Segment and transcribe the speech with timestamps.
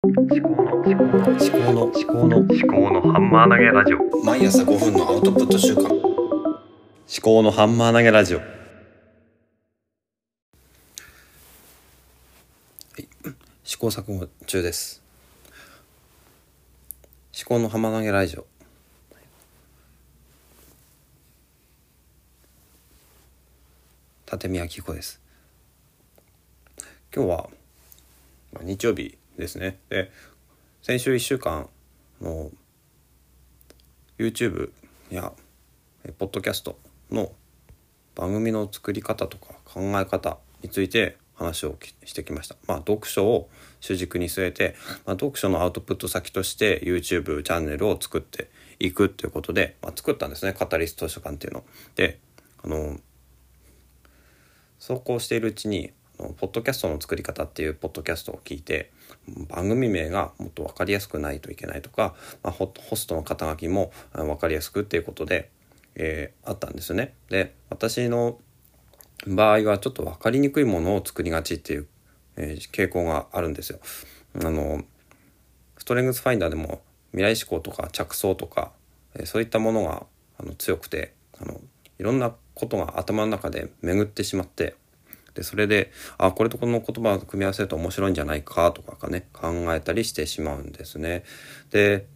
[0.00, 4.24] 思考の思考の思考の思考の思考のハンマー投げラジオ。
[4.24, 5.88] 毎朝5分のアウトプット週間。
[5.88, 5.92] 思
[7.20, 8.38] 考のハンマー投げラジオ。
[8.38, 8.44] は
[12.96, 13.08] い。
[13.64, 15.02] 試行錯誤中です。
[17.36, 18.46] 思考のハンマー投げラジオ。
[24.30, 25.20] 立見明子です。
[27.12, 27.50] 今日は
[28.52, 30.10] まあ日曜日ですねで
[30.82, 31.68] 先週1週間
[32.20, 32.50] の
[34.18, 34.70] YouTube
[35.10, 35.32] や
[36.18, 36.78] ポッドキャスト
[37.10, 37.32] の
[38.14, 42.56] 番組の作り方とか考え方について話をしてきました。
[42.66, 43.48] まあ、読書を
[43.80, 44.74] 主軸に据えて、
[45.06, 51.64] まあ、読書のアウトプット先として YouTube チャンネルを作っていくっていうことで、まあ、作ったんですねカタリスト図書館っていうの。
[51.94, 52.18] で
[52.64, 52.98] あの
[54.80, 58.90] そうこうしているうちにポッドキャストの作り方っていうポッドキャストを聞いて
[59.48, 65.50] 番組名がもっと分かりやすくないといけないとか、まあ、ホホストの肩書きも分かりやすくっていうことで、
[65.94, 67.14] えーあったんですよね。
[67.28, 68.38] で私の
[69.26, 71.86] 場合はちょっと分かりにくいものを作りがちっていう、
[72.36, 73.78] えー傾向があるんですよ。
[74.42, 74.82] あの
[75.76, 76.82] ストレングスファインダーでも
[77.12, 78.72] 未来思考とか着想とか、
[79.14, 80.06] えーそういったものが
[80.38, 81.60] あの強くてあの
[81.98, 84.74] いろんなことが頭の中で巡ってしまって
[85.38, 91.22] でそれであこれとこの言葉を組み合わせると面白いんじゃないかとかね考えたりしてしまうんですね。
[91.70, 92.06] で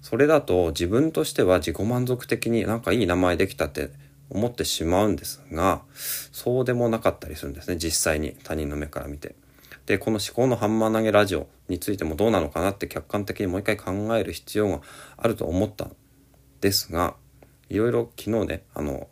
[0.00, 3.90] それだと自分としては自己満足的になんかいい名前できたって
[4.30, 5.82] 思ってしまうんですが
[6.32, 9.34] そうでもなかったりするんですね実際に他人の目から見て。
[9.84, 14.80] でこの思考のハンマー投げラジオについてもどうなのかなって客観的にもう一回考える必要が
[15.18, 15.92] あると思ったん
[16.62, 17.16] ですが
[17.68, 19.08] いろいろ昨日ねあの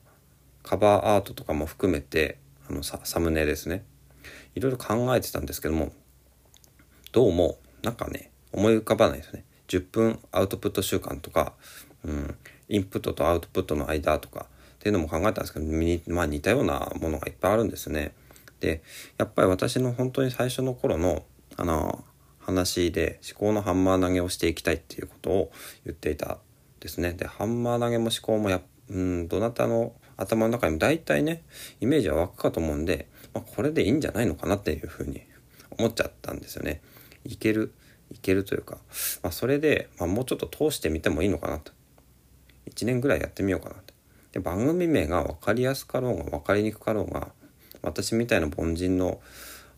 [0.62, 2.38] カバーアートとかも含めて
[2.72, 3.84] のササムネですね
[4.54, 5.92] いろいろ考えてたんですけども
[7.12, 11.54] どうもなんかね思い浮かばないですね10分アウトプット習慣とか、
[12.04, 12.36] うん、
[12.68, 18.12] インプットとアウトプットの間とかっていうのも考えたんですけど、まあ、似たようなものがいっぱいあるんですね。
[18.60, 18.82] で
[19.16, 21.24] やっぱり私の本当に最初の頃の
[21.56, 22.04] あの
[22.40, 25.52] 話で思考のハンマー投げをしていきたいっていうことを
[25.84, 26.38] 言っていた
[26.80, 27.12] ですね。
[27.12, 31.42] でハンマー投げも思考もやうんどなたの頭の中にも大体ね
[31.80, 35.22] イメージは湧くかと思うんで、まあ、これでいいんじゃないのかなっていうふうに
[35.78, 36.80] 思っちゃったんですよね。
[37.24, 37.72] いける
[38.10, 38.78] いけるというか、
[39.22, 41.72] まあ、それで、まあ、もうちょっと通してみてもいいのかなと。
[42.70, 43.94] 1年ぐらいやってみようかなと。
[44.32, 47.32] で番組名が分かりやすかろうが分かりにくかろうが
[47.82, 49.20] 私みたいな凡人の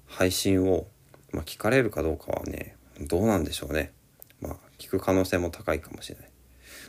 [0.07, 0.87] 配信を、
[1.33, 3.93] まあ、聞かれるかどうかはねどうなんでしょうね。
[4.41, 6.31] まあ聞く可能性も高いかもしれない。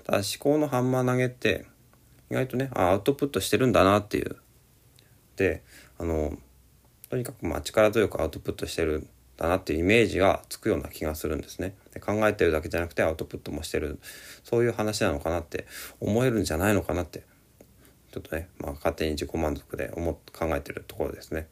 [0.04, 1.66] ただ思考のハンマー投げって
[2.30, 4.38] 意外とねあアウトプットしてるんだなっていう。
[5.36, 5.64] で
[5.98, 6.38] あの
[7.10, 11.76] とにかくまあ力強くアウトプットしてるんだなっていうイメージがつくような気がするんですね。
[11.94, 14.00] で考えてるだけじゃなくてアウトプットもしてる
[14.44, 15.68] そういう話なのかなって
[16.00, 17.24] 思えるんじゃないのかなって
[18.12, 21.48] ちょっとね、まあ、勝手に自己満足で思考えてるところですね。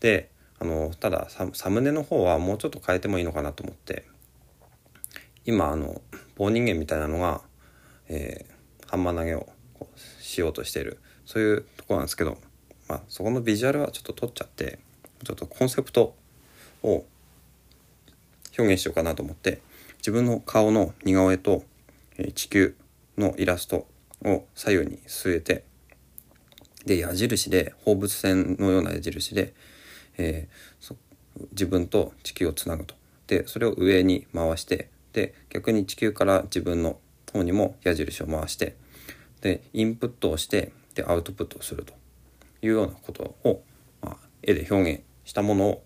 [0.00, 4.04] であのただサムネの方はもうちょっと変えてもいいのかなと思って。
[5.48, 6.02] 今あの
[6.34, 7.40] 棒人間みたいなのが、
[8.08, 8.56] えー
[8.88, 9.48] ハンマー投げを
[10.36, 10.98] しようとしてる。
[11.24, 12.38] そういうとこなんですけど、
[12.88, 14.78] まあ、そこのビジュアルはちょっと取っちゃって
[15.24, 16.14] ちょっとコンセプト
[16.82, 17.04] を
[18.56, 19.60] 表現しようかなと思って
[19.98, 21.64] 自分の顔の似顔絵と、
[22.16, 22.76] え地球
[23.18, 23.86] のイラスト
[24.24, 25.64] を左右に据えて
[26.84, 29.54] で矢印で放物線のような矢印で、
[30.18, 30.96] えー
[31.52, 32.94] 自分と地球をつなぐと。
[33.26, 36.98] でそれを上に回してで逆に地球から自分の
[37.32, 38.76] 方にも矢印を回して
[39.40, 41.92] でインプットをしてでアウトプットをすると
[42.62, 43.62] いうようなことを、
[44.00, 45.84] まあ、絵で表現したものを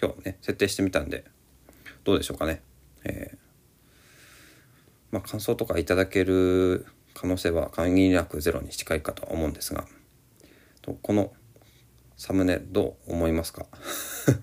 [0.00, 1.24] 今日ね設定してみたんで
[2.04, 2.62] どうでしょうかね。
[3.04, 3.38] えー
[5.12, 9.86] まあ、感想とかいただける可能性は限りなくゼロに近いかとは思うんですが
[11.02, 11.32] この
[12.16, 13.66] サムネどう思いますか？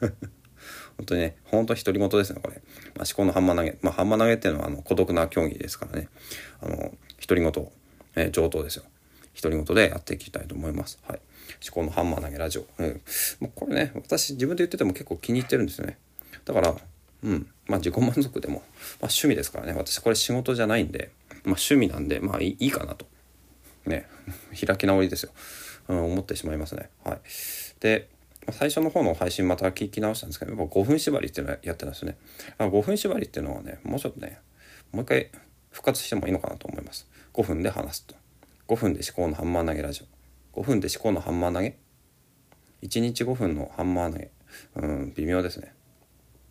[0.98, 2.62] 本当にね本当独り言ですねこれ、
[2.96, 6.10] まあ、思考のハンマー投げ、まあ、ハンマー投げっていうのはあの孤独な競技ですからね。
[6.60, 7.72] あの独り言、
[8.18, 8.84] えー上等ですよ。
[9.42, 11.00] 独り言でやっていきたいと思います。
[11.08, 11.20] はい。
[11.66, 13.02] 思考のハンマー投げラジオ、うん、
[13.40, 15.98] もうこれね私自分で言ってても結構気に入ってるんですよね。
[16.44, 16.76] だから
[17.24, 17.48] うん。
[17.68, 18.64] まあ自己満足でも、まあ、
[19.04, 19.74] 趣味ですからね。
[19.74, 23.06] 私これ仕事じゃないんで、まあ、趣味なんでまあいいかなと。
[23.86, 24.08] ね。
[24.66, 25.32] 開き直りですよ、
[25.88, 26.90] うん、思ってしまいますね。
[27.04, 27.20] はい。
[27.80, 28.10] で
[28.52, 32.18] 最初の方の配信また聞き直したんですけどやっぱ5分縛りっていうのやってるんですよね。
[32.58, 34.40] あ5分縛りっていうのはねもうちょっとね
[34.92, 35.30] もう一回
[35.70, 37.08] 復活してもいいのかなと思います。
[37.38, 38.16] 5分で話すと。
[38.68, 40.06] 5分で思考のハンマー投げラジ
[40.56, 40.60] オ。
[40.60, 41.78] 5分で思考のハンマー投げ。
[42.82, 44.32] 1日5分のハンマー投げ。
[44.76, 45.74] うん微妙ですね。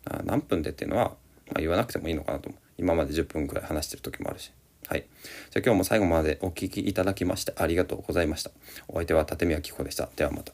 [0.05, 1.15] あ何分でっていうのは
[1.47, 2.61] まあ、言わなくてもいいのかなと思う。
[2.77, 4.51] 今まで10分くらい話してる時もあるし。
[4.87, 5.05] はい。
[5.51, 8.51] じゃあ今日も最後までお聴きいただきましてありがとうございました。
[8.87, 10.09] お相手は立宮紀子でした。
[10.15, 10.53] ではまた。